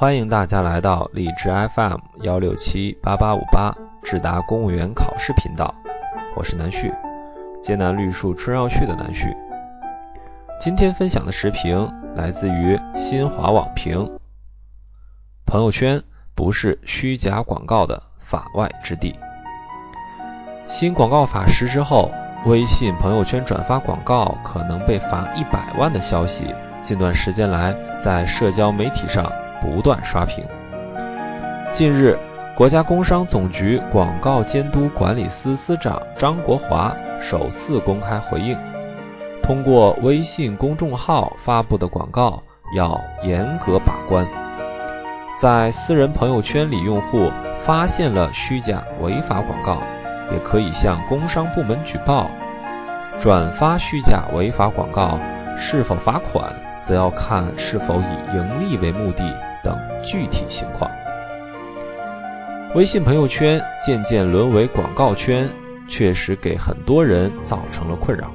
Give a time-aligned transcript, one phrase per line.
[0.00, 3.70] 欢迎大家来到荔枝 FM 幺六七八八五八
[4.02, 5.74] 智达公务员考试频道，
[6.34, 6.90] 我是南旭，
[7.60, 9.26] 艰难绿树春绕去的南旭。
[10.58, 11.86] 今天分享的时评
[12.16, 14.10] 来自于新华网评：
[15.44, 16.02] 朋友圈
[16.34, 19.14] 不是虚假广告的法外之地。
[20.66, 22.10] 新广告法实施后，
[22.46, 29.30] 微信朋友圈转发广告可能被罚一百万的消息，近段时间来在社交媒体上
[29.60, 30.44] 不断刷屏。
[31.72, 32.18] 近日，
[32.56, 38.58] 国家工商总局广告监督管理司司长张国华首次公开回应，
[39.42, 42.40] 通过微信公众号发布的广告
[42.76, 44.26] 要严格把关，
[45.38, 49.78] 在私人朋友圈里，用户发现了虚假违法广告。
[50.32, 52.30] 也可以向工商部门举报，
[53.18, 55.18] 转发虚假违法广告
[55.58, 59.24] 是否罚款，则要看是否以盈利为目的
[59.62, 60.90] 等具体情况。
[62.74, 65.48] 微信朋友圈渐渐沦为广告圈，
[65.88, 68.30] 确实给很多人造成了困扰，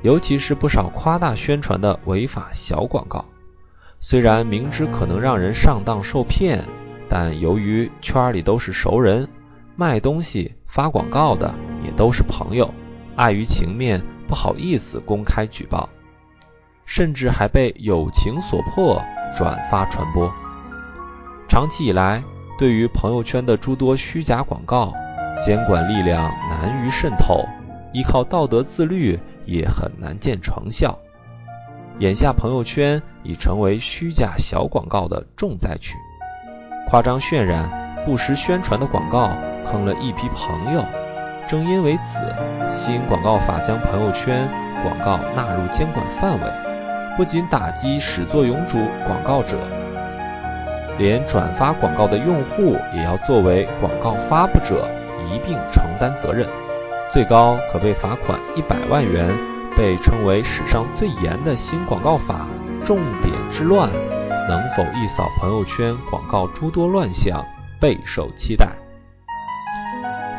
[0.00, 3.24] 尤其是不少夸大宣传的违法小广告，
[4.00, 6.64] 虽然明知可能让人上当受骗，
[7.08, 9.28] 但由于圈里都是熟人。
[9.74, 12.72] 卖东西、发广告的也都是朋友，
[13.16, 15.88] 碍于情面，不好意思公开举报，
[16.84, 19.02] 甚至还被友情所迫
[19.34, 20.32] 转发传播。
[21.48, 22.22] 长期以来，
[22.58, 24.92] 对于朋友圈的诸多虚假广告，
[25.40, 27.44] 监管力量难于渗透，
[27.92, 30.98] 依靠道德自律也很难见成效。
[31.98, 35.96] 眼下，朋友圈已成为虚假小广告的重灾区，
[36.88, 39.30] 夸张渲染、不实宣传的广告。
[39.64, 40.84] 坑了一批朋友，
[41.48, 42.20] 正因为此，
[42.68, 44.48] 新广告法将朋友圈
[44.82, 46.46] 广告纳入监管范围，
[47.16, 49.58] 不仅打击始作俑者广告者，
[50.98, 54.88] 连转发广告的用户也要作为广告发布者
[55.30, 56.48] 一并承担责任，
[57.10, 59.28] 最高可被罚款一百万元，
[59.76, 62.46] 被称为史上最严的新广告法。
[62.84, 63.88] 重点之乱，
[64.48, 67.44] 能否一扫朋友圈广告诸多乱象，
[67.78, 68.66] 备受期待。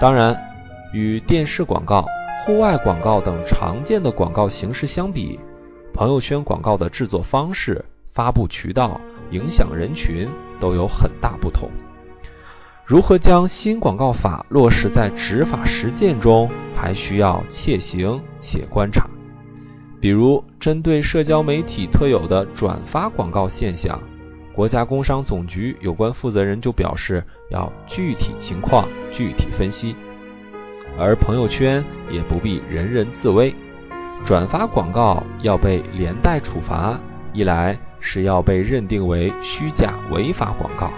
[0.00, 0.34] 当然，
[0.92, 2.04] 与电视广告、
[2.44, 5.38] 户外广告等常见的广告形式相比，
[5.94, 11.70] 朋友圈广告的制作方式、发布渠道、影响人群都有很大不同。
[12.84, 19.06] 如何将新广告法落实在执法实践中，还需要且行且观察。
[20.00, 24.02] 比如，针对社交媒体特有的转发广告现象，
[24.52, 29.94] 国家工商总局有关负责人就表示，要具体情况具体分析，
[30.98, 33.54] 而朋友圈也不必人人自危，
[34.24, 36.98] 转发广告要被连带处罚。
[37.34, 40.90] 一来是要被认定为虚假违法广告，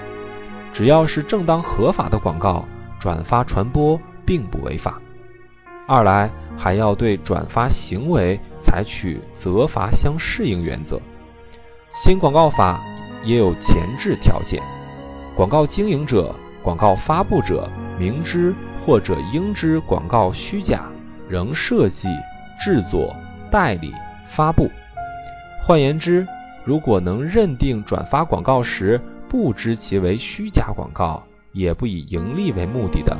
[0.72, 2.64] 只要是正当合法的广告，
[2.98, 5.00] 转发传播并不违法；
[5.86, 11.00] 二来还要对转发行为采取责罚相适应原则。
[11.92, 12.80] 新广告法。
[13.26, 14.62] 也有前置条件，
[15.34, 17.66] 广告经营者、广告发布者
[17.98, 18.54] 明知
[18.84, 20.82] 或者应知广告虚假，
[21.26, 22.06] 仍设计、
[22.62, 23.16] 制作、
[23.50, 23.94] 代理、
[24.26, 24.70] 发布。
[25.62, 26.26] 换言之，
[26.64, 33.16] 如果能认定转发广告时不知其为虚假广告，也不以盈利为目的的，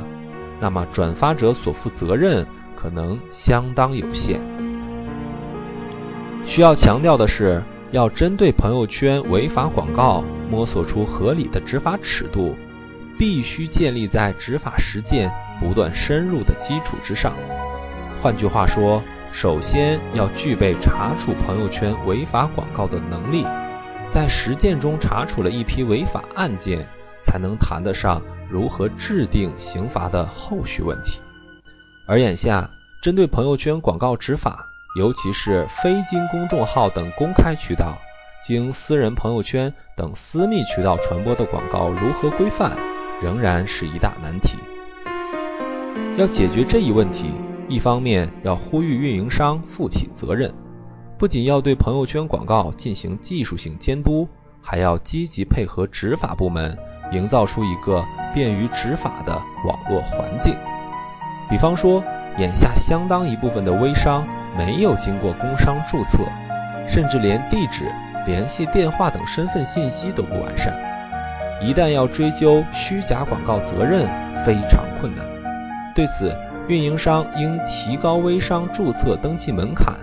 [0.59, 2.45] 那么转发者所负责任
[2.75, 4.39] 可能相当有限。
[6.45, 7.63] 需要强调的是。
[7.91, 12.53] 要针对朋友圈违法广告摸索出合理的执法尺度，
[13.17, 17.33] 必须建立在执法实践不断深入的基础之上。
[18.21, 19.01] 换句话说，
[19.35, 23.45] 首先要具备查处朋友圈违法广告的能力，
[24.09, 26.87] 在实践中查处了一批违法案件，
[27.21, 31.19] 才能谈得上如何制定刑罚的后续问题。
[32.07, 32.69] 而眼下，
[33.03, 34.67] 针对朋友圈广告执法。
[34.97, 37.97] 尤其是非经公众号等公开渠道，
[38.41, 42.77] 经私人朋友圈等私密渠道传播的广告如何规范，
[43.21, 44.57] 仍然是一大难题。
[46.15, 47.33] 要解决这一问题，
[47.67, 50.53] 一方面要呼吁运营商负起责任，
[51.17, 54.27] 不仅要对朋友圈广告进行技术性监督，
[54.61, 56.77] 还要积极配合执法部门，
[57.11, 59.33] 营造出一个便于执法的
[59.65, 60.55] 网络环境。
[61.49, 62.03] 比方说，
[62.37, 64.25] 眼下相当一部分的微商。
[64.57, 66.19] 没有经过工商注册，
[66.87, 67.91] 甚至连地址、
[68.25, 70.73] 联系电话等身份信息都不完善，
[71.61, 74.07] 一旦要追究虚假广告责任，
[74.45, 75.25] 非常困难。
[75.93, 76.33] 对此，
[76.67, 79.93] 运营商应提高微商注册登记门槛，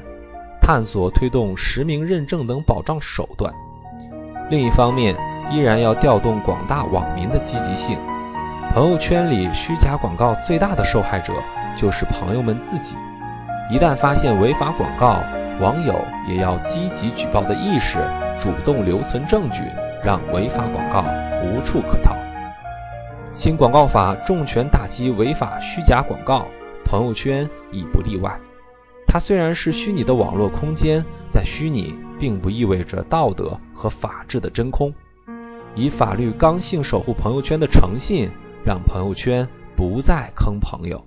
[0.60, 3.52] 探索推动实名认证等保障手段。
[4.48, 5.16] 另一方面，
[5.50, 7.98] 依然要调动广大网民的积极性。
[8.72, 11.32] 朋友圈里虚假广告最大的受害者
[11.76, 12.96] 就是朋友们自己。
[13.68, 15.20] 一旦发现违法广告，
[15.60, 15.94] 网友
[16.28, 17.98] 也要积极举报的意识，
[18.38, 19.62] 主动留存证据，
[20.04, 21.04] 让违法广告
[21.44, 22.14] 无处可逃。
[23.34, 26.46] 新广告法重拳打击违法虚假广告，
[26.84, 28.38] 朋友圈已不例外。
[29.06, 31.02] 它虽然是虚拟的网络空间，
[31.32, 34.92] 但虚拟并不意味着道德和法治的真空。
[35.74, 38.28] 以法律刚性守护朋友圈的诚信，
[38.66, 41.02] 让朋友圈不再坑朋友。